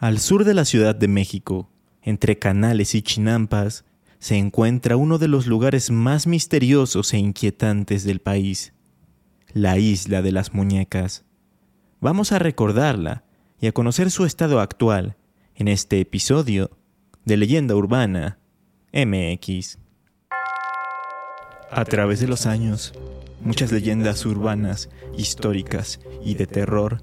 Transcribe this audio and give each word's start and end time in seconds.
Al 0.00 0.18
sur 0.18 0.44
de 0.44 0.54
la 0.54 0.64
Ciudad 0.64 0.94
de 0.94 1.08
México, 1.08 1.68
entre 2.00 2.38
Canales 2.38 2.94
y 2.94 3.02
Chinampas, 3.02 3.84
se 4.18 4.38
encuentra 4.38 4.96
uno 4.96 5.18
de 5.18 5.28
los 5.28 5.46
lugares 5.46 5.90
más 5.90 6.26
misteriosos 6.26 7.12
e 7.12 7.18
inquietantes 7.18 8.04
del 8.04 8.20
país, 8.20 8.72
la 9.52 9.76
isla 9.76 10.22
de 10.22 10.32
las 10.32 10.54
muñecas. 10.54 11.26
Vamos 12.00 12.32
a 12.32 12.38
recordarla 12.38 13.24
y 13.60 13.66
a 13.66 13.72
conocer 13.72 14.10
su 14.10 14.24
estado 14.24 14.60
actual 14.60 15.18
en 15.54 15.68
este 15.68 16.00
episodio 16.00 16.70
de 17.26 17.36
Leyenda 17.36 17.76
Urbana 17.76 18.38
MX. 18.94 19.76
A 21.70 21.84
través 21.84 22.20
de 22.20 22.26
los 22.26 22.46
años, 22.46 22.94
muchas 23.42 23.70
leyendas 23.70 24.24
urbanas, 24.24 24.88
históricas 25.18 26.00
y 26.24 26.36
de 26.36 26.46
terror 26.46 27.02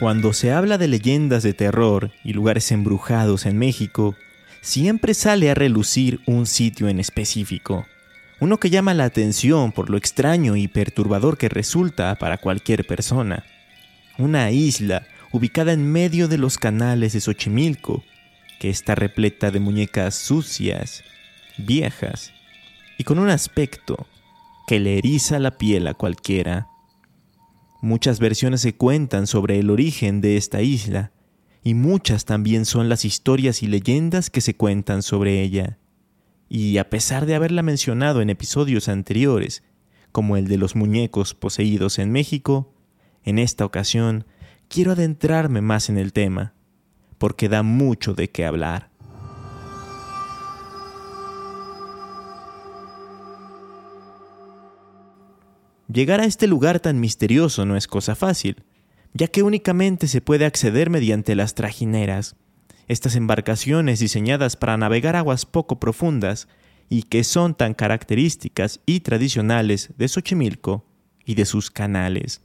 Cuando 0.00 0.32
se 0.32 0.50
habla 0.50 0.78
de 0.78 0.88
leyendas 0.88 1.42
de 1.42 1.52
terror 1.52 2.10
y 2.24 2.32
lugares 2.32 2.72
embrujados 2.72 3.44
en 3.44 3.58
México, 3.58 4.16
siempre 4.62 5.12
sale 5.12 5.50
a 5.50 5.54
relucir 5.54 6.20
un 6.24 6.46
sitio 6.46 6.88
en 6.88 6.98
específico, 6.98 7.84
uno 8.40 8.56
que 8.56 8.70
llama 8.70 8.94
la 8.94 9.04
atención 9.04 9.72
por 9.72 9.90
lo 9.90 9.98
extraño 9.98 10.56
y 10.56 10.68
perturbador 10.68 11.36
que 11.36 11.50
resulta 11.50 12.14
para 12.14 12.38
cualquier 12.38 12.86
persona. 12.86 13.44
Una 14.16 14.50
isla 14.50 15.06
ubicada 15.32 15.74
en 15.74 15.92
medio 15.92 16.28
de 16.28 16.38
los 16.38 16.56
canales 16.56 17.12
de 17.12 17.20
Xochimilco, 17.20 18.02
que 18.58 18.70
está 18.70 18.94
repleta 18.94 19.50
de 19.50 19.60
muñecas 19.60 20.14
sucias, 20.14 21.04
viejas 21.58 22.32
y 22.96 23.04
con 23.04 23.18
un 23.18 23.28
aspecto 23.28 24.06
que 24.66 24.80
le 24.80 24.96
eriza 24.96 25.38
la 25.38 25.58
piel 25.58 25.86
a 25.88 25.92
cualquiera. 25.92 26.68
Muchas 27.80 28.20
versiones 28.20 28.60
se 28.60 28.74
cuentan 28.74 29.26
sobre 29.26 29.58
el 29.58 29.70
origen 29.70 30.20
de 30.20 30.36
esta 30.36 30.60
isla, 30.60 31.12
y 31.62 31.74
muchas 31.74 32.24
también 32.24 32.64
son 32.64 32.88
las 32.88 33.04
historias 33.04 33.62
y 33.62 33.66
leyendas 33.66 34.30
que 34.30 34.40
se 34.40 34.54
cuentan 34.54 35.02
sobre 35.02 35.42
ella. 35.42 35.78
Y 36.48 36.78
a 36.78 36.90
pesar 36.90 37.26
de 37.26 37.34
haberla 37.34 37.62
mencionado 37.62 38.20
en 38.20 38.30
episodios 38.30 38.88
anteriores, 38.88 39.62
como 40.12 40.36
el 40.36 40.48
de 40.48 40.58
los 40.58 40.76
muñecos 40.76 41.34
poseídos 41.34 41.98
en 41.98 42.12
México, 42.12 42.74
en 43.24 43.38
esta 43.38 43.64
ocasión 43.64 44.26
quiero 44.68 44.92
adentrarme 44.92 45.60
más 45.60 45.88
en 45.88 45.98
el 45.98 46.12
tema, 46.12 46.54
porque 47.18 47.48
da 47.48 47.62
mucho 47.62 48.14
de 48.14 48.30
qué 48.30 48.44
hablar. 48.44 48.89
Llegar 55.92 56.20
a 56.20 56.24
este 56.24 56.46
lugar 56.46 56.78
tan 56.78 57.00
misterioso 57.00 57.66
no 57.66 57.76
es 57.76 57.88
cosa 57.88 58.14
fácil, 58.14 58.62
ya 59.12 59.26
que 59.26 59.42
únicamente 59.42 60.06
se 60.06 60.20
puede 60.20 60.44
acceder 60.44 60.88
mediante 60.88 61.34
las 61.34 61.54
trajineras, 61.54 62.36
estas 62.86 63.16
embarcaciones 63.16 63.98
diseñadas 63.98 64.54
para 64.56 64.76
navegar 64.76 65.16
aguas 65.16 65.46
poco 65.46 65.80
profundas 65.80 66.46
y 66.88 67.04
que 67.04 67.24
son 67.24 67.54
tan 67.54 67.74
características 67.74 68.80
y 68.86 69.00
tradicionales 69.00 69.90
de 69.96 70.06
Xochimilco 70.06 70.84
y 71.24 71.34
de 71.34 71.44
sus 71.44 71.72
canales. 71.72 72.42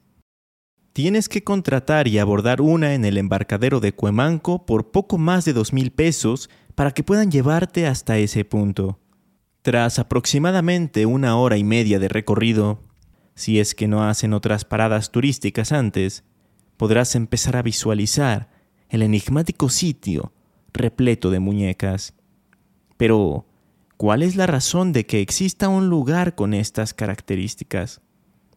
Tienes 0.94 1.29
que 1.29 1.44
contratar 1.44 2.07
y 2.07 2.17
abordar 2.17 2.61
una 2.61 2.95
en 2.95 3.05
el 3.05 3.17
embarcadero 3.17 3.79
de 3.79 3.91
Cuemanco 3.91 4.66
por 4.66 4.89
poco 4.89 5.19
más 5.19 5.45
de 5.45 5.53
dos 5.53 5.72
mil 5.72 5.91
pesos 5.91 6.50
para 6.73 6.91
que 6.91 7.03
puedan 7.03 7.29
llevarte 7.29 7.85
hasta 7.85 8.17
ese 8.17 8.44
punto. 8.44 9.00
Tras 9.61 10.00
aproximadamente 10.00 11.05
una 11.05 11.38
hora 11.38 11.57
y 11.57 11.63
media 11.63 12.00
de 12.00 12.07
recorrido, 12.07 12.84
si 13.35 13.59
es 13.59 13.75
que 13.75 13.88
no 13.88 14.07
hacen 14.07 14.34
otras 14.34 14.63
paradas 14.63 15.12
turísticas 15.12 15.73
antes, 15.73 16.23
podrás 16.78 17.16
empezar 17.16 17.57
a 17.57 17.62
visualizar 17.62 18.50
el 18.90 19.01
enigmático 19.01 19.69
sitio 19.69 20.31
repleto 20.73 21.29
de 21.29 21.40
muñecas. 21.40 22.13
Pero, 22.97 23.46
¿cuál 23.97 24.23
es 24.23 24.38
la 24.38 24.47
razón 24.47 24.94
de 24.94 25.06
que 25.06 25.19
exista 25.19 25.68
un 25.68 25.90
lugar 25.90 26.35
con 26.35 26.53
estas 26.53 26.94
características? 26.94 28.01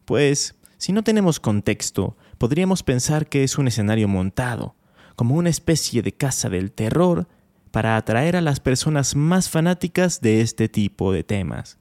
Pues, 0.05 0.55
si 0.77 0.93
no 0.93 1.03
tenemos 1.03 1.41
contexto, 1.41 2.17
podríamos 2.37 2.83
pensar 2.83 3.27
que 3.27 3.43
es 3.43 3.57
un 3.57 3.67
escenario 3.67 4.07
montado, 4.07 4.75
como 5.17 5.35
una 5.35 5.49
especie 5.49 6.01
de 6.01 6.13
casa 6.13 6.49
del 6.49 6.71
terror, 6.71 7.27
para 7.71 7.97
atraer 7.97 8.37
a 8.37 8.41
las 8.41 8.61
personas 8.61 9.15
más 9.15 9.49
fanáticas 9.49 10.21
de 10.21 10.41
este 10.41 10.69
tipo 10.69 11.11
de 11.11 11.23
temas. 11.23 11.77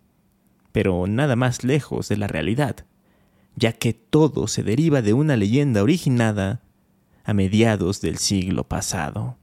Pero 0.73 1.07
nada 1.07 1.37
más 1.37 1.65
lejos 1.65 2.09
de 2.09 2.17
la 2.17 2.27
realidad 2.27 2.88
ya 3.59 3.73
que 3.73 3.93
todo 3.93 4.47
se 4.47 4.63
deriva 4.63 5.03
de 5.03 5.13
una 5.13 5.37
leyenda 5.37 5.83
originada 5.83 6.63
a 7.25 7.35
mediados 7.35 8.01
del 8.01 8.19
siglo 8.19 8.65
pasado. 8.65 9.37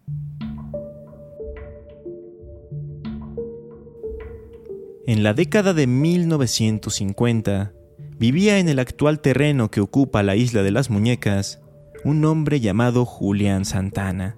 En 5.05 5.21
la 5.21 5.33
década 5.33 5.73
de 5.73 5.85
1950, 5.85 7.73
vivía 8.17 8.57
en 8.57 8.69
el 8.69 8.79
actual 8.79 9.19
terreno 9.19 9.69
que 9.69 9.81
ocupa 9.81 10.23
la 10.23 10.35
isla 10.35 10.63
de 10.63 10.71
las 10.71 10.89
muñecas 10.89 11.61
un 12.03 12.23
hombre 12.25 12.59
llamado 12.59 13.05
Julián 13.05 13.65
Santana. 13.65 14.37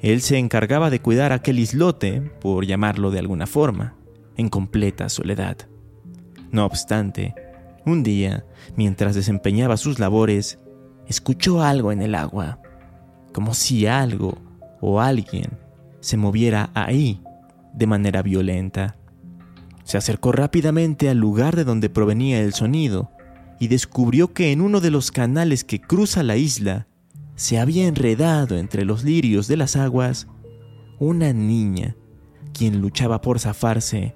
Él 0.00 0.20
se 0.20 0.38
encargaba 0.38 0.90
de 0.90 1.00
cuidar 1.00 1.32
aquel 1.32 1.58
islote, 1.58 2.20
por 2.20 2.66
llamarlo 2.66 3.10
de 3.10 3.18
alguna 3.18 3.46
forma, 3.46 3.96
en 4.36 4.48
completa 4.48 5.08
soledad. 5.08 5.56
No 6.50 6.66
obstante, 6.66 7.34
un 7.84 8.02
día, 8.02 8.44
mientras 8.76 9.14
desempeñaba 9.14 9.76
sus 9.76 9.98
labores, 9.98 10.58
escuchó 11.06 11.62
algo 11.62 11.92
en 11.92 12.02
el 12.02 12.14
agua, 12.14 12.60
como 13.32 13.54
si 13.54 13.86
algo 13.86 14.38
o 14.80 15.00
alguien 15.00 15.58
se 16.00 16.16
moviera 16.16 16.70
ahí 16.74 17.22
de 17.72 17.86
manera 17.86 18.22
violenta. 18.22 18.96
Se 19.84 19.98
acercó 19.98 20.32
rápidamente 20.32 21.08
al 21.08 21.18
lugar 21.18 21.56
de 21.56 21.64
donde 21.64 21.90
provenía 21.90 22.40
el 22.40 22.52
sonido 22.52 23.10
y 23.58 23.68
descubrió 23.68 24.32
que 24.32 24.52
en 24.52 24.60
uno 24.60 24.80
de 24.80 24.90
los 24.90 25.10
canales 25.10 25.64
que 25.64 25.80
cruza 25.80 26.22
la 26.22 26.36
isla 26.36 26.86
se 27.34 27.58
había 27.58 27.86
enredado 27.86 28.58
entre 28.58 28.84
los 28.84 29.04
lirios 29.04 29.48
de 29.48 29.56
las 29.56 29.76
aguas 29.76 30.28
una 30.98 31.32
niña, 31.32 31.96
quien 32.52 32.80
luchaba 32.80 33.20
por 33.20 33.40
zafarse 33.40 34.14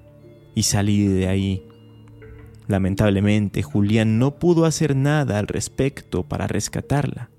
y 0.54 0.62
salir 0.62 1.12
de 1.12 1.26
ahí. 1.26 1.65
Lamentablemente, 2.68 3.62
Julián 3.62 4.18
no 4.18 4.38
pudo 4.38 4.64
hacer 4.64 4.96
nada 4.96 5.38
al 5.38 5.46
respecto 5.46 6.24
para 6.24 6.46
rescatarla, 6.46 7.30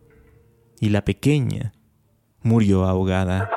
y 0.80 0.90
la 0.90 1.04
pequeña 1.04 1.74
murió 2.42 2.86
ahogada. 2.86 3.50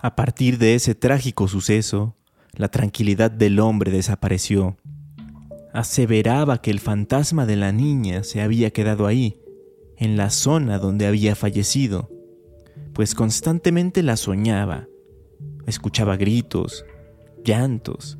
A 0.00 0.16
partir 0.16 0.58
de 0.58 0.74
ese 0.74 0.94
trágico 0.94 1.48
suceso, 1.48 2.16
la 2.54 2.68
tranquilidad 2.68 3.30
del 3.30 3.60
hombre 3.60 3.90
desapareció. 3.90 4.76
Aseveraba 5.72 6.60
que 6.60 6.70
el 6.70 6.80
fantasma 6.80 7.46
de 7.46 7.56
la 7.56 7.72
niña 7.72 8.24
se 8.24 8.42
había 8.42 8.72
quedado 8.72 9.06
ahí, 9.06 9.40
en 9.96 10.16
la 10.16 10.30
zona 10.30 10.78
donde 10.78 11.06
había 11.06 11.34
fallecido, 11.34 12.10
pues 12.92 13.14
constantemente 13.14 14.02
la 14.02 14.16
soñaba, 14.16 14.88
escuchaba 15.66 16.16
gritos, 16.16 16.84
llantos, 17.44 18.18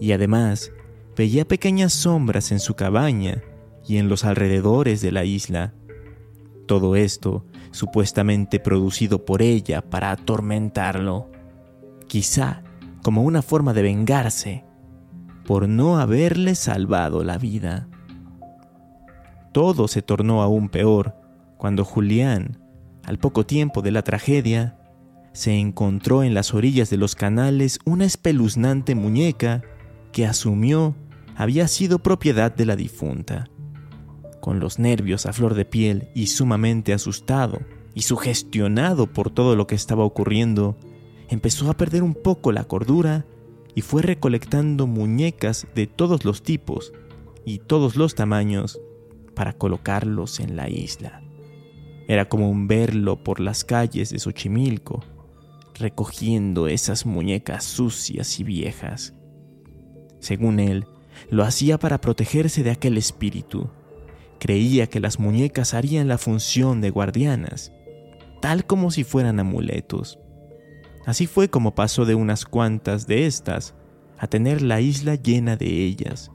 y 0.00 0.12
además 0.12 0.72
veía 1.16 1.46
pequeñas 1.46 1.92
sombras 1.92 2.52
en 2.52 2.60
su 2.60 2.74
cabaña 2.74 3.42
y 3.86 3.96
en 3.96 4.08
los 4.08 4.24
alrededores 4.24 5.00
de 5.00 5.12
la 5.12 5.24
isla. 5.24 5.74
Todo 6.66 6.96
esto 6.96 7.46
supuestamente 7.70 8.60
producido 8.60 9.24
por 9.24 9.42
ella 9.42 9.82
para 9.82 10.10
atormentarlo, 10.10 11.30
quizá 12.06 12.62
como 13.02 13.22
una 13.22 13.42
forma 13.42 13.72
de 13.72 13.82
vengarse 13.82 14.64
por 15.46 15.68
no 15.68 15.98
haberle 15.98 16.54
salvado 16.54 17.24
la 17.24 17.38
vida. 17.38 17.88
Todo 19.52 19.88
se 19.88 20.02
tornó 20.02 20.42
aún 20.42 20.68
peor 20.68 21.14
cuando 21.56 21.84
Julián, 21.84 22.62
al 23.04 23.18
poco 23.18 23.46
tiempo 23.46 23.80
de 23.80 23.90
la 23.90 24.02
tragedia, 24.02 24.77
se 25.32 25.54
encontró 25.58 26.22
en 26.22 26.34
las 26.34 26.54
orillas 26.54 26.90
de 26.90 26.96
los 26.96 27.14
canales 27.14 27.78
una 27.84 28.04
espeluznante 28.04 28.94
muñeca 28.94 29.62
que 30.12 30.26
asumió 30.26 30.96
había 31.36 31.68
sido 31.68 32.00
propiedad 32.00 32.54
de 32.54 32.66
la 32.66 32.76
difunta. 32.76 33.48
Con 34.40 34.60
los 34.60 34.78
nervios 34.78 35.26
a 35.26 35.32
flor 35.32 35.54
de 35.54 35.64
piel 35.64 36.08
y 36.14 36.28
sumamente 36.28 36.92
asustado 36.92 37.60
y 37.94 38.02
sugestionado 38.02 39.06
por 39.06 39.30
todo 39.30 39.54
lo 39.56 39.66
que 39.66 39.74
estaba 39.74 40.04
ocurriendo, 40.04 40.76
empezó 41.28 41.70
a 41.70 41.76
perder 41.76 42.02
un 42.02 42.14
poco 42.14 42.52
la 42.52 42.64
cordura 42.64 43.24
y 43.74 43.82
fue 43.82 44.02
recolectando 44.02 44.86
muñecas 44.86 45.66
de 45.74 45.86
todos 45.86 46.24
los 46.24 46.42
tipos 46.42 46.92
y 47.44 47.58
todos 47.58 47.96
los 47.96 48.14
tamaños 48.14 48.80
para 49.34 49.52
colocarlos 49.52 50.40
en 50.40 50.56
la 50.56 50.68
isla. 50.68 51.22
Era 52.08 52.28
como 52.28 52.50
un 52.50 52.66
verlo 52.66 53.22
por 53.22 53.38
las 53.38 53.64
calles 53.64 54.10
de 54.10 54.18
Xochimilco, 54.18 55.04
recogiendo 55.78 56.68
esas 56.68 57.06
muñecas 57.06 57.64
sucias 57.64 58.38
y 58.40 58.44
viejas. 58.44 59.14
Según 60.20 60.60
él, 60.60 60.86
lo 61.30 61.44
hacía 61.44 61.78
para 61.78 62.00
protegerse 62.00 62.62
de 62.62 62.70
aquel 62.70 62.96
espíritu. 62.96 63.70
Creía 64.38 64.88
que 64.88 65.00
las 65.00 65.18
muñecas 65.18 65.74
harían 65.74 66.08
la 66.08 66.18
función 66.18 66.80
de 66.80 66.90
guardianas, 66.90 67.72
tal 68.40 68.66
como 68.66 68.90
si 68.90 69.04
fueran 69.04 69.40
amuletos. 69.40 70.18
Así 71.06 71.26
fue 71.26 71.48
como 71.48 71.74
pasó 71.74 72.04
de 72.04 72.14
unas 72.14 72.44
cuantas 72.44 73.06
de 73.06 73.26
estas 73.26 73.74
a 74.18 74.26
tener 74.26 74.62
la 74.62 74.80
isla 74.80 75.14
llena 75.14 75.56
de 75.56 75.84
ellas, 75.84 76.30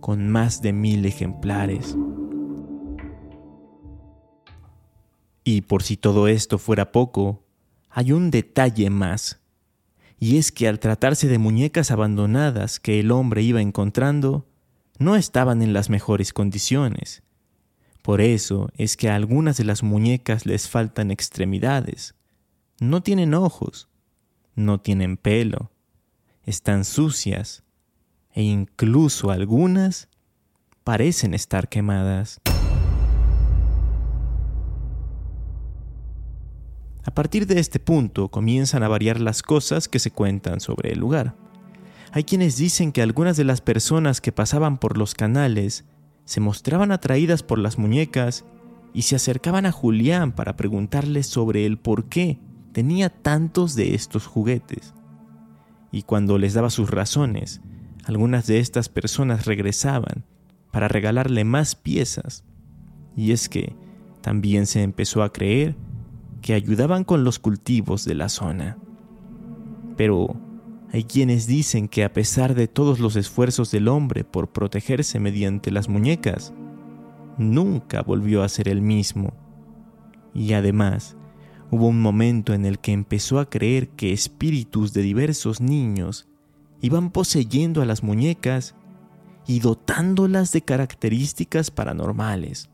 con 0.00 0.28
más 0.28 0.62
de 0.62 0.72
mil 0.72 1.04
ejemplares. 1.04 1.96
Y 5.44 5.60
por 5.62 5.82
si 5.82 5.96
todo 5.96 6.26
esto 6.28 6.58
fuera 6.58 6.90
poco, 6.90 7.45
hay 7.96 8.12
un 8.12 8.30
detalle 8.30 8.90
más, 8.90 9.40
y 10.18 10.36
es 10.36 10.52
que 10.52 10.68
al 10.68 10.80
tratarse 10.80 11.28
de 11.28 11.38
muñecas 11.38 11.90
abandonadas 11.90 12.78
que 12.78 13.00
el 13.00 13.10
hombre 13.10 13.40
iba 13.40 13.62
encontrando, 13.62 14.46
no 14.98 15.16
estaban 15.16 15.62
en 15.62 15.72
las 15.72 15.88
mejores 15.88 16.34
condiciones. 16.34 17.22
Por 18.02 18.20
eso 18.20 18.68
es 18.76 18.98
que 18.98 19.08
a 19.08 19.14
algunas 19.14 19.56
de 19.56 19.64
las 19.64 19.82
muñecas 19.82 20.44
les 20.44 20.68
faltan 20.68 21.10
extremidades, 21.10 22.14
no 22.80 23.02
tienen 23.02 23.32
ojos, 23.32 23.88
no 24.54 24.78
tienen 24.78 25.16
pelo, 25.16 25.72
están 26.44 26.84
sucias 26.84 27.62
e 28.34 28.42
incluso 28.42 29.30
algunas 29.30 30.10
parecen 30.84 31.32
estar 31.32 31.70
quemadas. 31.70 32.42
A 37.06 37.12
partir 37.14 37.46
de 37.46 37.60
este 37.60 37.78
punto 37.78 38.30
comienzan 38.30 38.82
a 38.82 38.88
variar 38.88 39.20
las 39.20 39.42
cosas 39.42 39.88
que 39.88 40.00
se 40.00 40.10
cuentan 40.10 40.58
sobre 40.58 40.92
el 40.92 40.98
lugar. 40.98 41.36
Hay 42.10 42.24
quienes 42.24 42.56
dicen 42.56 42.90
que 42.90 43.00
algunas 43.00 43.36
de 43.36 43.44
las 43.44 43.60
personas 43.60 44.20
que 44.20 44.32
pasaban 44.32 44.78
por 44.78 44.98
los 44.98 45.14
canales 45.14 45.84
se 46.24 46.40
mostraban 46.40 46.90
atraídas 46.90 47.44
por 47.44 47.60
las 47.60 47.78
muñecas 47.78 48.44
y 48.92 49.02
se 49.02 49.14
acercaban 49.14 49.66
a 49.66 49.72
Julián 49.72 50.32
para 50.32 50.56
preguntarle 50.56 51.22
sobre 51.22 51.64
el 51.64 51.78
por 51.78 52.08
qué 52.08 52.40
tenía 52.72 53.08
tantos 53.08 53.76
de 53.76 53.94
estos 53.94 54.26
juguetes. 54.26 54.92
Y 55.92 56.02
cuando 56.02 56.38
les 56.38 56.54
daba 56.54 56.70
sus 56.70 56.90
razones, 56.90 57.60
algunas 58.04 58.48
de 58.48 58.58
estas 58.58 58.88
personas 58.88 59.46
regresaban 59.46 60.24
para 60.72 60.88
regalarle 60.88 61.44
más 61.44 61.76
piezas. 61.76 62.44
Y 63.16 63.30
es 63.30 63.48
que 63.48 63.76
también 64.22 64.66
se 64.66 64.82
empezó 64.82 65.22
a 65.22 65.32
creer 65.32 65.76
que 66.46 66.54
ayudaban 66.54 67.02
con 67.02 67.24
los 67.24 67.40
cultivos 67.40 68.04
de 68.04 68.14
la 68.14 68.28
zona. 68.28 68.78
Pero 69.96 70.36
hay 70.92 71.02
quienes 71.02 71.48
dicen 71.48 71.88
que 71.88 72.04
a 72.04 72.12
pesar 72.12 72.54
de 72.54 72.68
todos 72.68 73.00
los 73.00 73.16
esfuerzos 73.16 73.72
del 73.72 73.88
hombre 73.88 74.22
por 74.22 74.52
protegerse 74.52 75.18
mediante 75.18 75.72
las 75.72 75.88
muñecas, 75.88 76.54
nunca 77.36 78.02
volvió 78.02 78.44
a 78.44 78.48
ser 78.48 78.68
el 78.68 78.80
mismo. 78.80 79.32
Y 80.34 80.52
además, 80.52 81.16
Hubo 81.68 81.88
un 81.88 82.00
momento 82.00 82.54
en 82.54 82.64
el 82.64 82.78
que 82.78 82.92
empezó 82.92 83.40
a 83.40 83.50
creer 83.50 83.88
que 83.88 84.12
espíritus 84.12 84.92
de 84.92 85.02
diversos 85.02 85.60
niños 85.60 86.28
iban 86.80 87.10
poseyendo 87.10 87.82
a 87.82 87.86
las 87.86 88.04
muñecas 88.04 88.76
y 89.48 89.58
dotándolas 89.58 90.52
de 90.52 90.62
características 90.62 91.72
paranormales, 91.72 92.70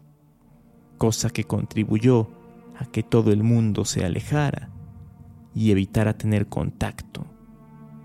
cosa 0.98 1.30
que 1.30 1.44
contribuyó 1.44 2.28
a 2.76 2.86
que 2.86 3.02
todo 3.02 3.32
el 3.32 3.42
mundo 3.42 3.84
se 3.84 4.04
alejara 4.04 4.70
y 5.54 5.70
evitara 5.70 6.16
tener 6.16 6.48
contacto 6.48 7.26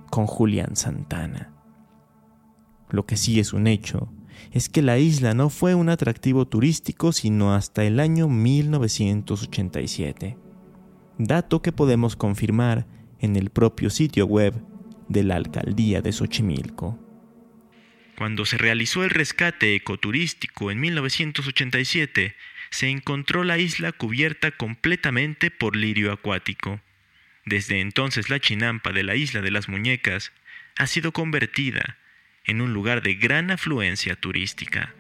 con 0.10 0.28
Julián 0.28 0.76
Santana. 0.76 1.54
Lo 2.90 3.06
que 3.06 3.18
sí 3.18 3.40
es 3.40 3.54
un 3.54 3.68
hecho 3.68 4.12
es 4.52 4.70
que 4.70 4.82
la 4.82 4.98
isla 4.98 5.34
no 5.34 5.50
fue 5.50 5.76
un 5.76 5.90
atractivo 5.90 6.48
turístico 6.48 7.12
sino 7.12 7.54
hasta 7.54 7.84
el 7.84 8.00
año 8.00 8.28
1987 8.28 10.38
dato 11.18 11.62
que 11.62 11.72
podemos 11.72 12.16
confirmar 12.16 12.88
en 13.20 13.36
el 13.36 13.50
propio 13.50 13.90
sitio 13.90 14.26
web 14.26 14.54
de 15.08 15.24
la 15.24 15.36
alcaldía 15.36 16.02
de 16.02 16.12
Xochimilco. 16.12 17.00
Cuando 18.18 18.46
se 18.46 18.58
realizó 18.58 19.04
el 19.04 19.10
rescate 19.10 19.76
ecoturístico 19.76 20.72
en 20.72 20.80
1987, 20.80 22.36
se 22.70 22.90
encontró 22.90 23.44
la 23.44 23.58
isla 23.58 23.92
cubierta 23.92 24.52
completamente 24.52 25.52
por 25.52 25.76
lirio 25.76 26.12
acuático. 26.12 26.80
Desde 27.46 27.80
entonces 27.80 28.30
la 28.30 28.40
chinampa 28.40 28.92
de 28.92 29.04
la 29.04 29.16
isla 29.16 29.42
de 29.42 29.52
las 29.52 29.70
muñecas 29.70 30.32
ha 30.78 30.88
sido 30.88 31.12
convertida 31.12 31.98
en 32.46 32.62
un 32.62 32.74
lugar 32.74 33.02
de 33.02 33.16
gran 33.16 33.52
afluencia 33.52 34.16
turística. 34.16 34.94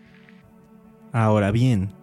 Ahora 1.13 1.51
bien, 1.51 1.93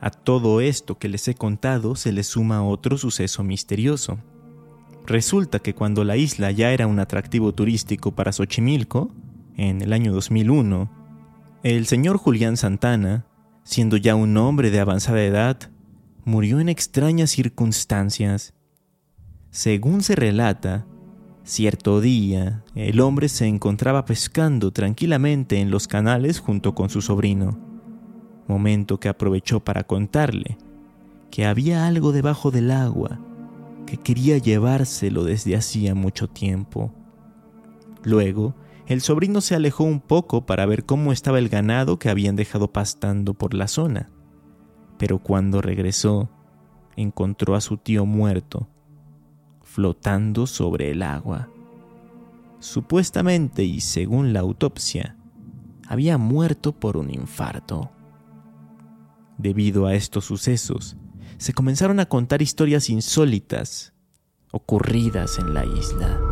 a 0.00 0.10
todo 0.10 0.60
esto 0.60 0.98
que 0.98 1.08
les 1.08 1.26
he 1.28 1.34
contado 1.34 1.96
se 1.96 2.12
le 2.12 2.22
suma 2.22 2.64
otro 2.64 2.98
suceso 2.98 3.44
misterioso. 3.44 4.18
Resulta 5.06 5.58
que 5.58 5.74
cuando 5.74 6.04
la 6.04 6.16
isla 6.16 6.50
ya 6.50 6.72
era 6.72 6.86
un 6.86 7.00
atractivo 7.00 7.52
turístico 7.52 8.14
para 8.14 8.32
Xochimilco, 8.32 9.14
en 9.56 9.82
el 9.82 9.92
año 9.92 10.12
2001, 10.12 10.90
el 11.62 11.86
señor 11.86 12.18
Julián 12.18 12.56
Santana, 12.56 13.26
siendo 13.64 13.96
ya 13.96 14.14
un 14.14 14.36
hombre 14.36 14.70
de 14.70 14.80
avanzada 14.80 15.22
edad, 15.22 15.58
murió 16.24 16.60
en 16.60 16.68
extrañas 16.68 17.30
circunstancias. 17.30 18.54
Según 19.50 20.02
se 20.02 20.16
relata, 20.16 20.86
cierto 21.44 22.00
día 22.00 22.62
el 22.74 23.00
hombre 23.00 23.28
se 23.28 23.46
encontraba 23.46 24.04
pescando 24.04 24.70
tranquilamente 24.70 25.60
en 25.60 25.70
los 25.70 25.88
canales 25.88 26.38
junto 26.38 26.74
con 26.74 26.88
su 26.88 27.02
sobrino 27.02 27.72
momento 28.52 29.00
que 29.00 29.08
aprovechó 29.08 29.60
para 29.60 29.84
contarle 29.84 30.58
que 31.30 31.46
había 31.46 31.86
algo 31.86 32.12
debajo 32.12 32.50
del 32.50 32.70
agua 32.70 33.18
que 33.86 33.96
quería 33.96 34.38
llevárselo 34.38 35.24
desde 35.24 35.56
hacía 35.56 35.94
mucho 35.94 36.28
tiempo. 36.28 36.92
Luego, 38.02 38.54
el 38.86 39.00
sobrino 39.00 39.40
se 39.40 39.54
alejó 39.54 39.84
un 39.84 40.00
poco 40.00 40.44
para 40.44 40.66
ver 40.66 40.84
cómo 40.84 41.12
estaba 41.12 41.38
el 41.38 41.48
ganado 41.48 41.98
que 41.98 42.10
habían 42.10 42.36
dejado 42.36 42.72
pastando 42.72 43.34
por 43.34 43.54
la 43.54 43.68
zona, 43.68 44.10
pero 44.98 45.18
cuando 45.18 45.60
regresó, 45.60 46.30
encontró 46.96 47.54
a 47.54 47.60
su 47.60 47.76
tío 47.76 48.06
muerto, 48.06 48.68
flotando 49.62 50.46
sobre 50.46 50.90
el 50.90 51.02
agua. 51.02 51.48
Supuestamente 52.58 53.64
y 53.64 53.80
según 53.80 54.32
la 54.32 54.40
autopsia, 54.40 55.16
había 55.88 56.18
muerto 56.18 56.72
por 56.72 56.96
un 56.96 57.12
infarto. 57.12 57.90
Debido 59.38 59.86
a 59.86 59.94
estos 59.94 60.26
sucesos, 60.26 60.96
se 61.38 61.52
comenzaron 61.52 61.98
a 61.98 62.06
contar 62.06 62.42
historias 62.42 62.88
insólitas 62.88 63.92
ocurridas 64.52 65.38
en 65.38 65.54
la 65.54 65.64
isla. 65.64 66.31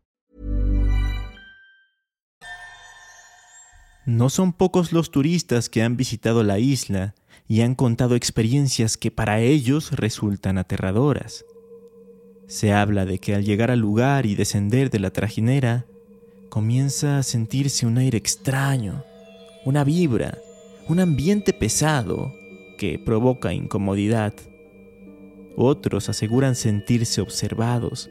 No 4.05 4.29
son 4.29 4.53
pocos 4.53 4.93
los 4.93 5.11
turistas 5.11 5.69
que 5.69 5.83
han 5.83 5.95
visitado 5.95 6.43
la 6.43 6.57
isla 6.57 7.13
y 7.47 7.61
han 7.61 7.75
contado 7.75 8.15
experiencias 8.15 8.97
que 8.97 9.11
para 9.11 9.41
ellos 9.41 9.91
resultan 9.91 10.57
aterradoras. 10.57 11.45
Se 12.47 12.73
habla 12.73 13.05
de 13.05 13.19
que 13.19 13.35
al 13.35 13.45
llegar 13.45 13.69
al 13.69 13.79
lugar 13.79 14.25
y 14.25 14.33
descender 14.33 14.89
de 14.89 14.99
la 14.99 15.11
trajinera, 15.11 15.85
comienza 16.49 17.19
a 17.19 17.23
sentirse 17.23 17.85
un 17.85 17.99
aire 17.99 18.17
extraño, 18.17 19.03
una 19.65 19.83
vibra, 19.83 20.37
un 20.87 20.99
ambiente 20.99 21.53
pesado 21.53 22.33
que 22.79 22.97
provoca 22.97 23.53
incomodidad. 23.53 24.33
Otros 25.55 26.09
aseguran 26.09 26.55
sentirse 26.55 27.21
observados, 27.21 28.09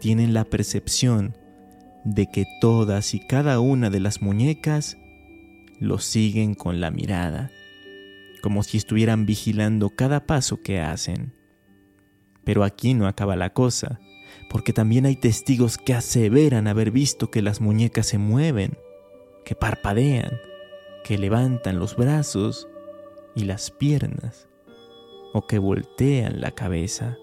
tienen 0.00 0.34
la 0.34 0.44
percepción 0.44 1.36
de 2.04 2.26
que 2.26 2.44
todas 2.60 3.14
y 3.14 3.20
cada 3.20 3.60
una 3.60 3.88
de 3.88 4.00
las 4.00 4.20
muñecas 4.20 4.96
los 5.82 6.04
siguen 6.04 6.54
con 6.54 6.80
la 6.80 6.90
mirada, 6.90 7.50
como 8.40 8.62
si 8.62 8.76
estuvieran 8.78 9.26
vigilando 9.26 9.90
cada 9.90 10.26
paso 10.26 10.62
que 10.62 10.80
hacen. 10.80 11.34
Pero 12.44 12.62
aquí 12.64 12.94
no 12.94 13.08
acaba 13.08 13.34
la 13.34 13.52
cosa, 13.52 14.00
porque 14.48 14.72
también 14.72 15.06
hay 15.06 15.16
testigos 15.16 15.78
que 15.78 15.94
aseveran 15.94 16.68
haber 16.68 16.92
visto 16.92 17.30
que 17.30 17.42
las 17.42 17.60
muñecas 17.60 18.06
se 18.06 18.18
mueven, 18.18 18.78
que 19.44 19.56
parpadean, 19.56 20.40
que 21.04 21.18
levantan 21.18 21.80
los 21.80 21.96
brazos 21.96 22.68
y 23.34 23.44
las 23.44 23.72
piernas, 23.72 24.48
o 25.32 25.46
que 25.48 25.58
voltean 25.58 26.40
la 26.40 26.52
cabeza. 26.52 27.16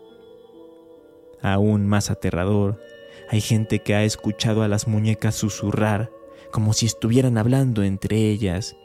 Aún 1.41 1.87
más 1.87 2.11
aterrador, 2.11 2.81
hay 3.29 3.39
gente 3.39 3.79
que 3.79 3.95
ha 3.95 4.03
escuchado 4.03 4.63
a 4.63 4.67
las 4.67 4.87
muñecas 4.87 5.35
susurrar 5.35 6.11
como 6.51 6.73
si 6.73 6.85
estuvieran 6.85 7.37
hablando 7.37 7.83
entre 7.83 8.29
ellas. 8.29 8.75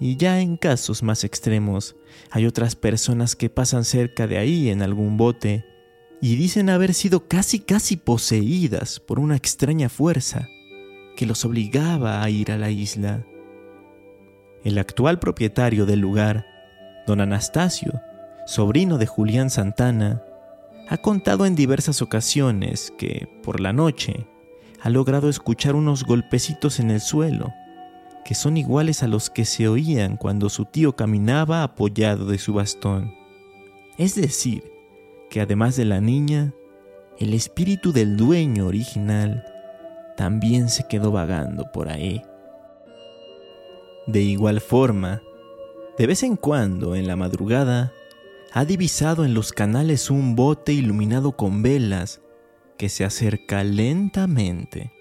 Y 0.00 0.16
ya 0.16 0.40
en 0.40 0.56
casos 0.56 1.02
más 1.02 1.24
extremos, 1.24 1.96
hay 2.30 2.46
otras 2.46 2.76
personas 2.76 3.36
que 3.36 3.50
pasan 3.50 3.84
cerca 3.84 4.26
de 4.26 4.38
ahí 4.38 4.70
en 4.70 4.82
algún 4.82 5.16
bote 5.16 5.64
y 6.20 6.36
dicen 6.36 6.70
haber 6.70 6.94
sido 6.94 7.28
casi 7.28 7.60
casi 7.60 7.96
poseídas 7.96 8.98
por 9.00 9.20
una 9.20 9.36
extraña 9.36 9.88
fuerza 9.88 10.48
que 11.16 11.26
los 11.26 11.44
obligaba 11.44 12.22
a 12.22 12.30
ir 12.30 12.50
a 12.50 12.58
la 12.58 12.70
isla. 12.70 13.24
El 14.64 14.78
actual 14.78 15.18
propietario 15.18 15.86
del 15.86 16.00
lugar, 16.00 16.46
don 17.06 17.20
Anastasio, 17.20 18.00
sobrino 18.46 18.98
de 18.98 19.06
Julián 19.06 19.50
Santana, 19.50 20.22
ha 20.88 20.98
contado 20.98 21.46
en 21.46 21.54
diversas 21.54 22.02
ocasiones 22.02 22.92
que, 22.98 23.28
por 23.42 23.60
la 23.60 23.72
noche, 23.72 24.26
ha 24.84 24.90
logrado 24.90 25.30
escuchar 25.30 25.76
unos 25.76 26.04
golpecitos 26.04 26.78
en 26.78 26.90
el 26.90 27.00
suelo, 27.00 27.54
que 28.22 28.34
son 28.34 28.58
iguales 28.58 29.02
a 29.02 29.08
los 29.08 29.30
que 29.30 29.46
se 29.46 29.66
oían 29.66 30.18
cuando 30.18 30.50
su 30.50 30.66
tío 30.66 30.94
caminaba 30.94 31.62
apoyado 31.62 32.26
de 32.26 32.36
su 32.36 32.52
bastón. 32.52 33.14
Es 33.96 34.14
decir, 34.14 34.62
que 35.30 35.40
además 35.40 35.76
de 35.76 35.86
la 35.86 36.02
niña, 36.02 36.52
el 37.18 37.32
espíritu 37.32 37.94
del 37.94 38.18
dueño 38.18 38.66
original 38.66 39.46
también 40.18 40.68
se 40.68 40.86
quedó 40.86 41.10
vagando 41.10 41.64
por 41.72 41.88
ahí. 41.88 42.20
De 44.06 44.20
igual 44.20 44.60
forma, 44.60 45.22
de 45.96 46.06
vez 46.06 46.22
en 46.24 46.36
cuando, 46.36 46.94
en 46.94 47.06
la 47.06 47.16
madrugada, 47.16 47.90
ha 48.52 48.66
divisado 48.66 49.24
en 49.24 49.32
los 49.32 49.50
canales 49.54 50.10
un 50.10 50.36
bote 50.36 50.74
iluminado 50.74 51.32
con 51.32 51.62
velas 51.62 52.20
que 52.76 52.88
se 52.88 53.04
acerca 53.04 53.64
lentamente 53.64 54.92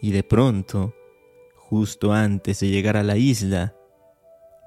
y 0.00 0.10
de 0.10 0.22
pronto, 0.22 0.94
justo 1.56 2.12
antes 2.12 2.60
de 2.60 2.68
llegar 2.68 2.96
a 2.96 3.02
la 3.02 3.16
isla, 3.16 3.74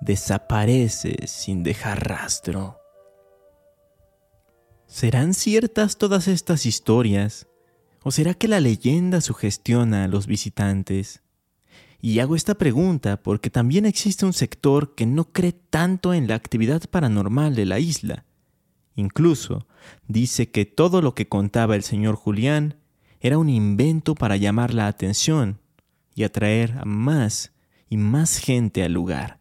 desaparece 0.01 1.27
sin 1.27 1.63
dejar 1.63 2.07
rastro. 2.07 2.77
¿Serán 4.87 5.33
ciertas 5.33 5.97
todas 5.97 6.27
estas 6.27 6.65
historias? 6.65 7.47
¿O 8.03 8.11
será 8.11 8.33
que 8.33 8.47
la 8.47 8.59
leyenda 8.59 9.21
sugestiona 9.21 10.05
a 10.05 10.07
los 10.07 10.25
visitantes? 10.25 11.21
Y 12.01 12.19
hago 12.19 12.35
esta 12.35 12.55
pregunta 12.55 13.21
porque 13.21 13.49
también 13.49 13.85
existe 13.85 14.25
un 14.25 14.33
sector 14.33 14.95
que 14.95 15.05
no 15.05 15.31
cree 15.31 15.51
tanto 15.51 16.13
en 16.13 16.27
la 16.27 16.35
actividad 16.35 16.81
paranormal 16.89 17.55
de 17.55 17.65
la 17.65 17.79
isla. 17.79 18.25
Incluso 18.99 19.65
dice 20.09 20.51
que 20.51 20.65
todo 20.65 21.01
lo 21.01 21.15
que 21.15 21.29
contaba 21.29 21.77
el 21.77 21.83
señor 21.83 22.15
Julián 22.15 22.75
era 23.21 23.37
un 23.37 23.47
invento 23.47 24.13
para 24.13 24.35
llamar 24.35 24.73
la 24.73 24.87
atención 24.87 25.61
y 26.15 26.25
atraer 26.25 26.73
a 26.77 26.83
más 26.83 27.53
y 27.89 27.95
más 27.95 28.39
gente 28.39 28.83
al 28.83 28.91
lugar. 28.91 29.39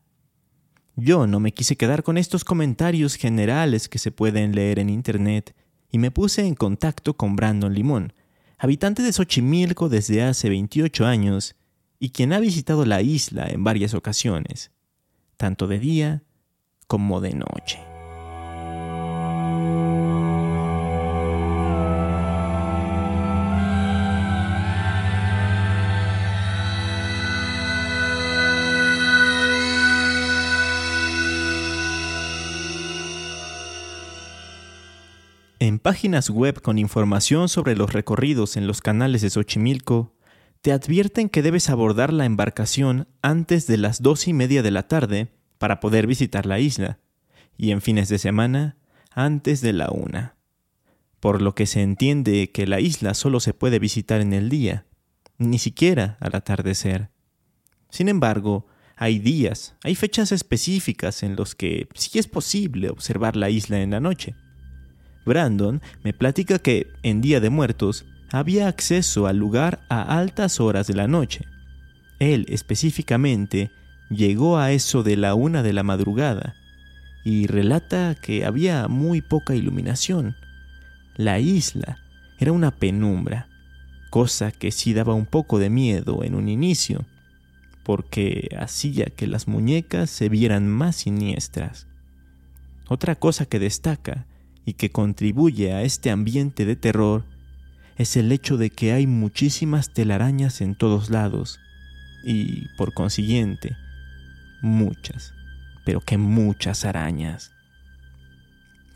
Yo 0.95 1.27
no 1.27 1.41
me 1.41 1.53
quise 1.53 1.77
quedar 1.77 2.05
con 2.05 2.19
estos 2.19 2.45
comentarios 2.45 3.17
generales 3.17 3.89
que 3.89 3.99
se 3.99 4.13
pueden 4.13 4.55
leer 4.55 4.79
en 4.79 4.91
Internet 4.91 5.57
y 5.91 5.99
me 5.99 6.13
puse 6.13 6.47
en 6.47 6.55
contacto 6.55 7.17
con 7.17 7.35
Brandon 7.35 7.75
Limón, 7.75 8.13
habitante 8.59 9.03
de 9.03 9.13
Xochimilco 9.13 9.89
desde 9.89 10.23
hace 10.23 10.51
28 10.51 11.05
años 11.05 11.57
y 11.99 12.11
quien 12.11 12.33
ha 12.33 12.39
visitado 12.39 12.85
la 12.85 13.03
isla 13.03 13.49
en 13.49 13.65
varias 13.65 13.95
ocasiones, 13.95 14.71
tanto 15.37 15.67
de 15.67 15.81
día 15.81 16.23
como 16.87 17.21
de 17.21 17.35
noche. 17.35 17.88
Páginas 35.83 36.31
web 36.31 36.61
con 36.61 36.79
información 36.79 37.49
sobre 37.49 37.77
los 37.77 37.93
recorridos 37.93 38.57
en 38.57 38.67
los 38.67 38.81
canales 38.81 39.23
de 39.23 39.31
Xochimilco, 39.31 40.15
te 40.61 40.73
advierten 40.73 41.29
que 41.29 41.43
debes 41.43 41.71
abordar 41.71 42.13
la 42.13 42.25
embarcación 42.25 43.07
antes 43.23 43.67
de 43.67 43.77
las 43.77 44.03
dos 44.03 44.27
y 44.27 44.33
media 44.33 44.63
de 44.63 44.71
la 44.71 44.89
tarde 44.89 45.29
para 45.59 45.79
poder 45.79 46.07
visitar 46.07 46.47
la 46.47 46.59
isla, 46.59 46.99
y 47.57 47.71
en 47.71 47.81
fines 47.81 48.09
de 48.09 48.19
semana 48.19 48.77
antes 49.13 49.61
de 49.61 49.73
la 49.73 49.91
una. 49.91 50.37
Por 51.21 51.43
lo 51.43 51.55
que 51.55 51.67
se 51.67 51.83
entiende 51.83 52.51
que 52.51 52.67
la 52.67 52.81
isla 52.81 53.15
solo 53.15 53.39
se 53.39 53.55
puede 53.55 53.79
visitar 53.79 54.21
en 54.21 54.33
el 54.33 54.49
día, 54.49 54.87
ni 55.37 55.59
siquiera 55.59 56.17
al 56.21 56.35
atardecer. 56.35 57.11
Sin 57.91 58.09
embargo, 58.09 58.67
hay 58.97 59.19
días, 59.19 59.77
hay 59.85 59.95
fechas 59.95 60.33
específicas 60.33 61.23
en 61.23 61.37
los 61.37 61.55
que 61.55 61.89
sí 61.95 62.19
es 62.19 62.27
posible 62.27 62.91
observar 62.91 63.37
la 63.37 63.51
isla 63.51 63.81
en 63.81 63.93
la 63.93 64.01
noche. 64.01 64.35
Brandon 65.29 65.81
me 66.03 66.13
platica 66.13 66.59
que 66.59 66.89
en 67.05 67.21
Día 67.21 67.39
de 67.39 67.51
Muertos 67.51 68.05
había 68.33 68.67
acceso 68.67 69.27
al 69.27 69.37
lugar 69.37 69.81
a 69.89 70.19
altas 70.19 70.59
horas 70.59 70.87
de 70.89 70.95
la 70.95 71.07
noche. 71.07 71.45
Él 72.19 72.47
específicamente 72.49 73.71
llegó 74.11 74.59
a 74.59 74.73
eso 74.73 75.03
de 75.03 75.17
la 75.17 75.35
una 75.35 75.63
de 75.63 75.73
la 75.73 75.83
madrugada 75.83 76.57
y 77.25 77.47
relata 77.47 78.17
que 78.21 78.45
había 78.45 78.89
muy 78.89 79.21
poca 79.21 79.55
iluminación. 79.55 80.35
La 81.17 81.39
isla 81.39 81.99
era 82.39 82.53
una 82.53 82.71
penumbra, 82.71 83.49
cosa 84.11 84.51
que 84.51 84.71
sí 84.71 84.95
daba 84.95 85.15
un 85.15 85.27
poco 85.27 85.59
de 85.59 85.71
miedo 85.71 86.25
en 86.25 86.35
un 86.35 86.49
inicio, 86.49 87.05
porque 87.83 88.49
hacía 88.59 89.07
que 89.07 89.27
las 89.27 89.49
muñecas 89.49 90.11
se 90.11 90.29
vieran 90.29 90.69
más 90.69 90.97
siniestras. 90.97 91.87
Otra 92.89 93.15
cosa 93.17 93.47
que 93.47 93.59
destaca 93.59 94.27
y 94.69 94.75
que 94.75 94.91
contribuye 94.91 95.73
a 95.73 95.81
este 95.81 96.11
ambiente 96.11 96.67
de 96.67 96.77
terror 96.77 97.25
es 97.97 98.19
el 98.19 98.31
hecho 98.31 98.59
de 98.59 98.69
que 98.69 98.93
hay 98.93 99.07
muchísimas 99.07 99.95
telarañas 99.95 100.61
en 100.61 100.75
todos 100.75 101.09
lados 101.09 101.59
y, 102.23 102.69
por 102.77 102.93
consiguiente, 102.93 103.79
muchas, 104.61 105.33
pero 105.87 106.03
que 106.03 106.19
muchas 106.19 106.85
arañas. 106.85 107.51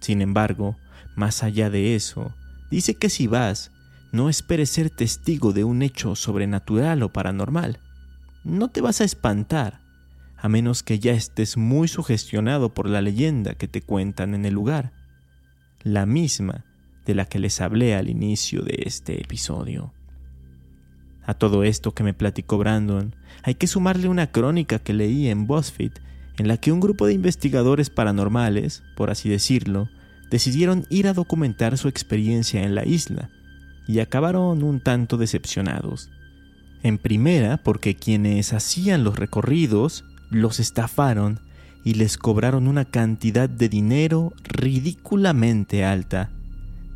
Sin 0.01 0.21
embargo, 0.21 0.77
más 1.17 1.43
allá 1.43 1.71
de 1.71 1.95
eso, 1.95 2.35
dice 2.71 2.97
que 2.97 3.09
si 3.09 3.27
vas, 3.27 3.71
no 4.13 4.29
esperes 4.29 4.69
ser 4.69 4.91
testigo 4.91 5.55
de 5.55 5.65
un 5.65 5.81
hecho 5.81 6.17
sobrenatural 6.17 7.03
o 7.03 7.15
paranormal. 7.15 7.81
No 8.45 8.69
te 8.69 8.83
vas 8.83 9.01
a 9.01 9.05
espantar, 9.05 9.81
a 10.37 10.51
menos 10.51 10.83
que 10.83 10.99
ya 10.99 11.13
estés 11.13 11.57
muy 11.57 11.89
sugestionado 11.89 12.75
por 12.75 12.91
la 12.91 13.01
leyenda 13.01 13.55
que 13.55 13.69
te 13.69 13.81
cuentan 13.81 14.35
en 14.35 14.45
el 14.45 14.53
lugar, 14.53 14.93
la 15.85 16.07
misma 16.07 16.65
de 17.05 17.15
la 17.15 17.25
que 17.27 17.39
les 17.39 17.61
hablé 17.61 17.95
al 17.95 18.09
inicio 18.09 18.63
de 18.63 18.83
este 18.87 19.21
episodio. 19.21 19.93
A 21.25 21.35
todo 21.35 21.65
esto 21.65 21.95
que 21.95 22.03
me 22.03 22.15
platicó 22.15 22.59
Brandon, 22.59 23.15
hay 23.43 23.55
que 23.55 23.67
sumarle 23.67 24.09
una 24.09 24.29
crónica 24.29 24.79
que 24.79 24.93
leí 24.93 25.29
en 25.29 25.47
BuzzFeed 25.47 25.93
en 26.39 26.49
la 26.49 26.57
que 26.57 26.73
un 26.73 26.81
grupo 26.81 27.07
de 27.07 27.13
investigadores 27.13 27.91
paranormales, 27.91 28.83
por 28.97 29.11
así 29.11 29.29
decirlo, 29.29 29.89
decidieron 30.31 30.87
ir 30.89 31.07
a 31.07 31.13
documentar 31.13 31.77
su 31.77 31.89
experiencia 31.89 32.63
en 32.63 32.75
la 32.75 32.87
isla 32.87 33.31
y 33.87 33.99
acabaron 34.01 34.63
un 34.63 34.81
tanto 34.81 35.17
decepcionados. 35.17 36.11
En 36.83 36.99
primera, 36.99 37.59
porque 37.59 37.95
quienes 37.97 38.53
hacían 38.53 39.05
los 39.05 39.19
recorridos 39.19 40.05
los 40.31 40.59
estafaron 40.59 41.41
y 41.85 41.95
les 41.95 42.17
cobraron 42.17 42.69
una 42.69 42.85
cantidad 42.85 43.49
de 43.49 43.69
dinero 43.69 44.33
ridículamente 44.45 45.85
alta, 45.85 46.31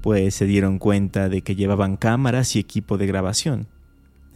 pues 0.03 0.35
se 0.35 0.47
dieron 0.47 0.79
cuenta 0.79 1.29
de 1.29 1.43
que 1.43 1.57
llevaban 1.57 1.97
cámaras 1.97 2.55
y 2.55 2.61
equipo 2.61 2.97
de 2.97 3.07
grabación. 3.07 3.67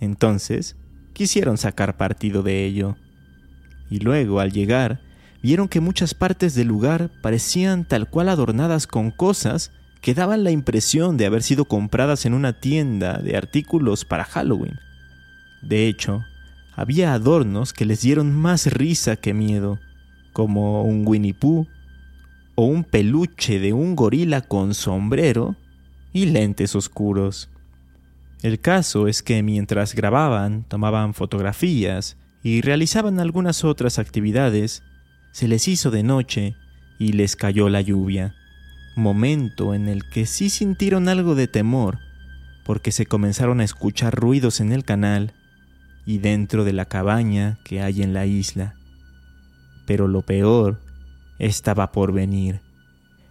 Entonces, 0.00 0.76
quisieron 1.12 1.58
sacar 1.58 1.96
partido 1.96 2.42
de 2.42 2.64
ello. 2.64 2.96
Y 3.90 4.00
luego, 4.00 4.40
al 4.40 4.52
llegar, 4.52 5.00
vieron 5.42 5.68
que 5.68 5.80
muchas 5.80 6.14
partes 6.14 6.54
del 6.54 6.68
lugar 6.68 7.10
parecían 7.22 7.86
tal 7.86 8.08
cual 8.08 8.28
adornadas 8.28 8.86
con 8.86 9.10
cosas 9.10 9.70
que 10.00 10.14
daban 10.14 10.44
la 10.44 10.50
impresión 10.50 11.16
de 11.16 11.26
haber 11.26 11.42
sido 11.42 11.66
compradas 11.66 12.24
en 12.24 12.34
una 12.34 12.58
tienda 12.58 13.18
de 13.18 13.36
artículos 13.36 14.04
para 14.04 14.24
Halloween. 14.24 14.78
De 15.62 15.86
hecho, 15.86 16.24
había 16.74 17.12
adornos 17.12 17.72
que 17.72 17.84
les 17.84 18.00
dieron 18.00 18.34
más 18.34 18.66
risa 18.66 19.16
que 19.16 19.34
miedo, 19.34 19.78
como 20.32 20.82
un 20.82 21.06
Winnie 21.06 21.34
Pooh 21.34 21.66
o 22.54 22.64
un 22.64 22.84
peluche 22.84 23.58
de 23.58 23.72
un 23.72 23.96
gorila 23.96 24.42
con 24.42 24.74
sombrero 24.74 25.56
y 26.12 26.26
lentes 26.26 26.74
oscuros. 26.74 27.48
El 28.42 28.60
caso 28.60 29.06
es 29.06 29.22
que 29.22 29.42
mientras 29.42 29.94
grababan, 29.94 30.64
tomaban 30.64 31.14
fotografías 31.14 32.16
y 32.42 32.62
realizaban 32.62 33.20
algunas 33.20 33.64
otras 33.64 33.98
actividades, 33.98 34.82
se 35.32 35.46
les 35.46 35.68
hizo 35.68 35.90
de 35.90 36.02
noche 36.02 36.56
y 36.98 37.12
les 37.12 37.36
cayó 37.36 37.68
la 37.68 37.80
lluvia, 37.80 38.34
momento 38.96 39.74
en 39.74 39.88
el 39.88 40.08
que 40.08 40.26
sí 40.26 40.50
sintieron 40.50 41.08
algo 41.08 41.34
de 41.34 41.48
temor, 41.48 41.98
porque 42.64 42.92
se 42.92 43.06
comenzaron 43.06 43.60
a 43.60 43.64
escuchar 43.64 44.14
ruidos 44.14 44.60
en 44.60 44.72
el 44.72 44.84
canal 44.84 45.34
y 46.06 46.18
dentro 46.18 46.64
de 46.64 46.72
la 46.72 46.86
cabaña 46.86 47.58
que 47.64 47.82
hay 47.82 48.02
en 48.02 48.14
la 48.14 48.26
isla. 48.26 48.74
Pero 49.90 50.06
lo 50.06 50.22
peor 50.22 50.78
estaba 51.40 51.90
por 51.90 52.12
venir. 52.12 52.60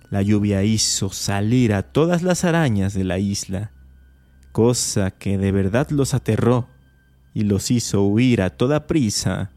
La 0.09 0.21
lluvia 0.21 0.61
hizo 0.65 1.07
salir 1.09 1.73
a 1.73 1.83
todas 1.83 2.21
las 2.21 2.43
arañas 2.43 2.93
de 2.93 3.05
la 3.05 3.17
isla, 3.17 3.71
cosa 4.51 5.11
que 5.11 5.37
de 5.37 5.53
verdad 5.53 5.89
los 5.89 6.13
aterró 6.13 6.67
y 7.33 7.43
los 7.43 7.71
hizo 7.71 8.03
huir 8.03 8.41
a 8.41 8.49
toda 8.49 8.87
prisa 8.87 9.51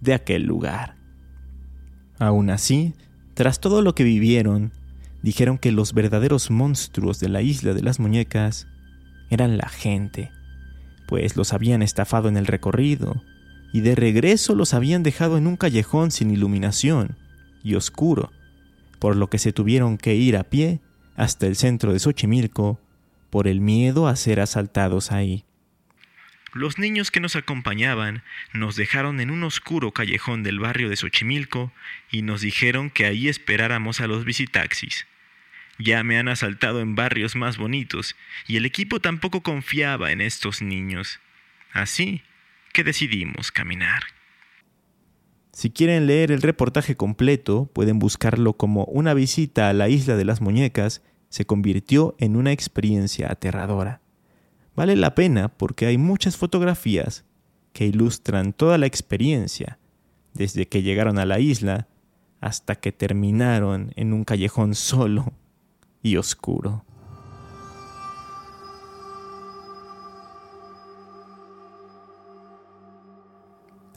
de 0.00 0.14
aquel 0.14 0.44
lugar. 0.44 0.96
Aún 2.18 2.48
así, 2.48 2.94
tras 3.34 3.60
todo 3.60 3.82
lo 3.82 3.94
que 3.94 4.02
vivieron, 4.02 4.72
dijeron 5.22 5.58
que 5.58 5.70
los 5.70 5.92
verdaderos 5.92 6.50
monstruos 6.50 7.20
de 7.20 7.28
la 7.28 7.42
isla 7.42 7.74
de 7.74 7.82
las 7.82 8.00
muñecas 8.00 8.66
eran 9.28 9.58
la 9.58 9.68
gente 9.68 10.30
pues 11.12 11.36
los 11.36 11.52
habían 11.52 11.82
estafado 11.82 12.30
en 12.30 12.38
el 12.38 12.46
recorrido, 12.46 13.22
y 13.72 13.80
de 13.80 13.94
regreso 13.94 14.54
los 14.54 14.74
habían 14.74 15.02
dejado 15.02 15.38
en 15.38 15.46
un 15.46 15.56
callejón 15.56 16.10
sin 16.10 16.30
iluminación 16.30 17.16
y 17.64 17.74
oscuro, 17.74 18.32
por 18.98 19.16
lo 19.16 19.28
que 19.30 19.38
se 19.38 19.52
tuvieron 19.52 19.96
que 19.98 20.14
ir 20.14 20.36
a 20.36 20.44
pie 20.44 20.80
hasta 21.16 21.46
el 21.46 21.56
centro 21.56 21.92
de 21.92 21.98
Xochimilco 21.98 22.80
por 23.30 23.48
el 23.48 23.60
miedo 23.60 24.08
a 24.08 24.16
ser 24.16 24.40
asaltados 24.40 25.10
ahí. 25.10 25.44
Los 26.52 26.78
niños 26.78 27.10
que 27.10 27.20
nos 27.20 27.34
acompañaban 27.34 28.22
nos 28.52 28.76
dejaron 28.76 29.20
en 29.20 29.30
un 29.30 29.42
oscuro 29.42 29.92
callejón 29.92 30.42
del 30.42 30.58
barrio 30.58 30.90
de 30.90 30.96
Xochimilco 30.96 31.72
y 32.10 32.20
nos 32.20 32.42
dijeron 32.42 32.90
que 32.90 33.06
ahí 33.06 33.28
esperáramos 33.28 34.02
a 34.02 34.06
los 34.06 34.26
visitaxis. 34.26 35.06
Ya 35.78 36.04
me 36.04 36.18
han 36.18 36.28
asaltado 36.28 36.82
en 36.82 36.94
barrios 36.94 37.36
más 37.36 37.56
bonitos 37.56 38.16
y 38.46 38.58
el 38.58 38.66
equipo 38.66 39.00
tampoco 39.00 39.42
confiaba 39.42 40.12
en 40.12 40.20
estos 40.20 40.60
niños. 40.60 41.20
Así 41.72 42.22
que 42.72 42.84
decidimos 42.84 43.52
caminar. 43.52 44.02
Si 45.52 45.70
quieren 45.70 46.06
leer 46.06 46.32
el 46.32 46.40
reportaje 46.40 46.96
completo, 46.96 47.66
pueden 47.72 47.98
buscarlo 47.98 48.54
como 48.54 48.84
Una 48.86 49.12
visita 49.12 49.68
a 49.68 49.72
la 49.74 49.88
isla 49.88 50.16
de 50.16 50.24
las 50.24 50.40
muñecas 50.40 51.02
se 51.28 51.44
convirtió 51.44 52.14
en 52.18 52.36
una 52.36 52.52
experiencia 52.52 53.30
aterradora. 53.30 54.00
Vale 54.74 54.96
la 54.96 55.14
pena 55.14 55.48
porque 55.48 55.86
hay 55.86 55.98
muchas 55.98 56.36
fotografías 56.36 57.24
que 57.72 57.86
ilustran 57.86 58.52
toda 58.52 58.78
la 58.78 58.86
experiencia, 58.86 59.78
desde 60.34 60.66
que 60.66 60.82
llegaron 60.82 61.18
a 61.18 61.26
la 61.26 61.38
isla 61.40 61.88
hasta 62.40 62.76
que 62.76 62.92
terminaron 62.92 63.92
en 63.96 64.12
un 64.12 64.24
callejón 64.24 64.74
solo 64.74 65.32
y 66.02 66.16
oscuro. 66.16 66.84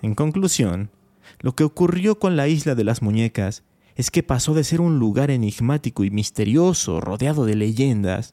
En 0.05 0.13
conclusión, 0.13 0.91
lo 1.39 1.55
que 1.55 1.63
ocurrió 1.63 2.19
con 2.19 2.35
la 2.35 2.47
isla 2.47 2.75
de 2.75 2.83
las 2.83 3.01
muñecas 3.01 3.63
es 3.95 4.11
que 4.11 4.21
pasó 4.21 4.53
de 4.53 4.63
ser 4.63 4.79
un 4.79 4.99
lugar 4.99 5.31
enigmático 5.31 6.03
y 6.03 6.11
misterioso 6.11 7.01
rodeado 7.01 7.43
de 7.43 7.55
leyendas 7.55 8.31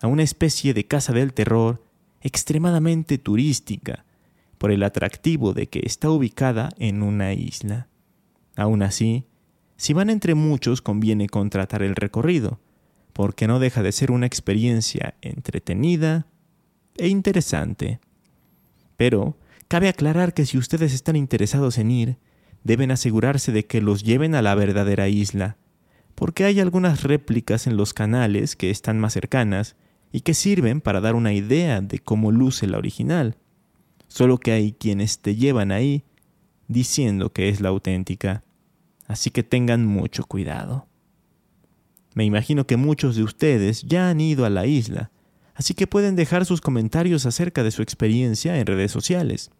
a 0.00 0.06
una 0.06 0.22
especie 0.22 0.72
de 0.72 0.86
casa 0.86 1.12
del 1.12 1.34
terror 1.34 1.84
extremadamente 2.22 3.18
turística 3.18 4.06
por 4.56 4.70
el 4.70 4.82
atractivo 4.82 5.52
de 5.52 5.66
que 5.66 5.82
está 5.84 6.08
ubicada 6.08 6.70
en 6.78 7.02
una 7.02 7.34
isla. 7.34 7.88
Aún 8.56 8.82
así, 8.82 9.26
si 9.76 9.92
van 9.92 10.08
entre 10.08 10.34
muchos 10.34 10.80
conviene 10.80 11.28
contratar 11.28 11.82
el 11.82 11.96
recorrido, 11.96 12.60
porque 13.12 13.46
no 13.46 13.58
deja 13.58 13.82
de 13.82 13.92
ser 13.92 14.10
una 14.10 14.24
experiencia 14.24 15.16
entretenida 15.20 16.26
e 16.96 17.08
interesante. 17.08 18.00
Pero 18.96 19.36
cabe 19.70 19.88
aclarar 19.88 20.34
que 20.34 20.46
si 20.46 20.58
ustedes 20.58 20.92
están 20.92 21.14
interesados 21.14 21.78
en 21.78 21.92
ir, 21.92 22.18
deben 22.64 22.90
asegurarse 22.90 23.52
de 23.52 23.66
que 23.66 23.80
los 23.80 24.02
lleven 24.02 24.34
a 24.34 24.42
la 24.42 24.56
verdadera 24.56 25.06
isla, 25.08 25.58
porque 26.16 26.44
hay 26.44 26.58
algunas 26.58 27.04
réplicas 27.04 27.68
en 27.68 27.76
los 27.76 27.94
canales 27.94 28.56
que 28.56 28.70
están 28.70 28.98
más 28.98 29.12
cercanas 29.12 29.76
y 30.10 30.22
que 30.22 30.34
sirven 30.34 30.80
para 30.80 31.00
dar 31.00 31.14
una 31.14 31.32
idea 31.32 31.80
de 31.82 32.00
cómo 32.00 32.32
luce 32.32 32.66
la 32.66 32.78
original, 32.78 33.36
solo 34.08 34.38
que 34.38 34.50
hay 34.50 34.72
quienes 34.72 35.20
te 35.20 35.36
llevan 35.36 35.70
ahí 35.70 36.02
diciendo 36.66 37.32
que 37.32 37.48
es 37.48 37.60
la 37.60 37.68
auténtica, 37.68 38.42
así 39.06 39.30
que 39.30 39.44
tengan 39.44 39.86
mucho 39.86 40.24
cuidado. 40.24 40.88
Me 42.14 42.24
imagino 42.24 42.66
que 42.66 42.76
muchos 42.76 43.14
de 43.14 43.22
ustedes 43.22 43.82
ya 43.82 44.10
han 44.10 44.20
ido 44.20 44.44
a 44.44 44.50
la 44.50 44.66
isla, 44.66 45.12
así 45.54 45.74
que 45.74 45.86
pueden 45.86 46.16
dejar 46.16 46.44
sus 46.44 46.60
comentarios 46.60 47.24
acerca 47.24 47.62
de 47.62 47.70
su 47.70 47.82
experiencia 47.82 48.58
en 48.58 48.66
redes 48.66 48.90
sociales. 48.90 49.52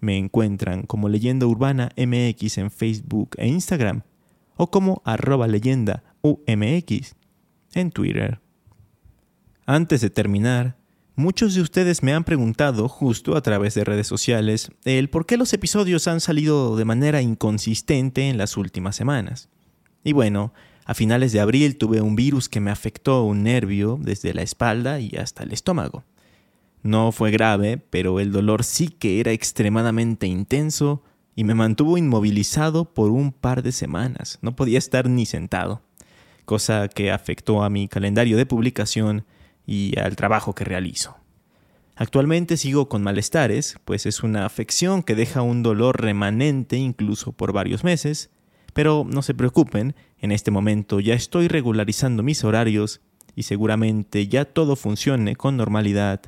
Me 0.00 0.16
encuentran 0.16 0.82
como 0.82 1.08
Leyenda 1.08 1.46
Urbana 1.46 1.90
MX 1.96 2.58
en 2.58 2.70
Facebook 2.70 3.30
e 3.36 3.46
Instagram 3.48 4.02
o 4.56 4.70
como 4.70 5.00
arroba 5.04 5.46
leyenda 5.46 6.02
UMX 6.22 7.16
en 7.74 7.90
Twitter. 7.90 8.40
Antes 9.64 10.00
de 10.00 10.10
terminar, 10.10 10.76
muchos 11.16 11.54
de 11.54 11.62
ustedes 11.62 12.02
me 12.02 12.12
han 12.12 12.24
preguntado 12.24 12.88
justo 12.88 13.36
a 13.36 13.42
través 13.42 13.74
de 13.74 13.84
redes 13.84 14.06
sociales 14.06 14.70
el 14.84 15.08
por 15.08 15.24
qué 15.24 15.36
los 15.36 15.52
episodios 15.52 16.08
han 16.08 16.20
salido 16.20 16.76
de 16.76 16.84
manera 16.84 17.22
inconsistente 17.22 18.28
en 18.28 18.36
las 18.36 18.56
últimas 18.56 18.96
semanas. 18.96 19.48
Y 20.04 20.12
bueno, 20.12 20.52
a 20.84 20.94
finales 20.94 21.32
de 21.32 21.40
abril 21.40 21.78
tuve 21.78 22.00
un 22.00 22.16
virus 22.16 22.48
que 22.48 22.60
me 22.60 22.70
afectó 22.70 23.22
un 23.24 23.42
nervio 23.42 23.98
desde 24.00 24.34
la 24.34 24.42
espalda 24.42 25.00
y 25.00 25.16
hasta 25.16 25.42
el 25.44 25.52
estómago. 25.52 26.04
No 26.82 27.12
fue 27.12 27.30
grave, 27.30 27.78
pero 27.78 28.20
el 28.20 28.32
dolor 28.32 28.64
sí 28.64 28.88
que 28.88 29.20
era 29.20 29.32
extremadamente 29.32 30.26
intenso 30.26 31.02
y 31.36 31.44
me 31.44 31.54
mantuvo 31.54 31.98
inmovilizado 31.98 32.92
por 32.92 33.10
un 33.10 33.32
par 33.32 33.62
de 33.62 33.72
semanas. 33.72 34.38
No 34.40 34.56
podía 34.56 34.78
estar 34.78 35.08
ni 35.08 35.26
sentado, 35.26 35.82
cosa 36.44 36.88
que 36.88 37.10
afectó 37.10 37.62
a 37.62 37.70
mi 37.70 37.88
calendario 37.88 38.36
de 38.36 38.46
publicación 38.46 39.24
y 39.66 39.98
al 39.98 40.16
trabajo 40.16 40.54
que 40.54 40.64
realizo. 40.64 41.16
Actualmente 41.96 42.56
sigo 42.56 42.88
con 42.88 43.02
malestares, 43.02 43.76
pues 43.84 44.06
es 44.06 44.22
una 44.22 44.46
afección 44.46 45.02
que 45.02 45.14
deja 45.14 45.42
un 45.42 45.62
dolor 45.62 46.00
remanente 46.00 46.76
incluso 46.76 47.32
por 47.32 47.52
varios 47.52 47.84
meses, 47.84 48.30
pero 48.72 49.04
no 49.06 49.20
se 49.20 49.34
preocupen, 49.34 49.94
en 50.18 50.32
este 50.32 50.50
momento 50.50 51.00
ya 51.00 51.12
estoy 51.12 51.46
regularizando 51.48 52.22
mis 52.22 52.42
horarios 52.42 53.02
y 53.36 53.42
seguramente 53.42 54.28
ya 54.28 54.46
todo 54.46 54.76
funcione 54.76 55.36
con 55.36 55.58
normalidad 55.58 56.22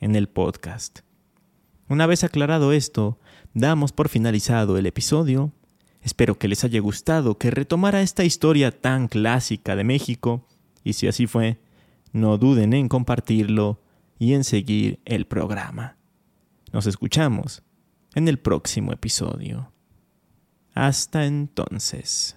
en 0.00 0.16
el 0.16 0.28
podcast. 0.28 1.00
Una 1.88 2.06
vez 2.06 2.24
aclarado 2.24 2.72
esto, 2.72 3.18
damos 3.52 3.92
por 3.92 4.08
finalizado 4.08 4.78
el 4.78 4.86
episodio. 4.86 5.52
Espero 6.02 6.38
que 6.38 6.48
les 6.48 6.64
haya 6.64 6.80
gustado 6.80 7.38
que 7.38 7.50
retomara 7.50 8.02
esta 8.02 8.24
historia 8.24 8.70
tan 8.70 9.08
clásica 9.08 9.76
de 9.76 9.84
México 9.84 10.46
y 10.82 10.94
si 10.94 11.08
así 11.08 11.26
fue, 11.26 11.58
no 12.12 12.38
duden 12.38 12.72
en 12.74 12.88
compartirlo 12.88 13.80
y 14.18 14.34
en 14.34 14.44
seguir 14.44 15.00
el 15.04 15.26
programa. 15.26 15.96
Nos 16.72 16.86
escuchamos 16.86 17.62
en 18.14 18.28
el 18.28 18.38
próximo 18.38 18.92
episodio. 18.92 19.72
Hasta 20.74 21.24
entonces. 21.24 22.36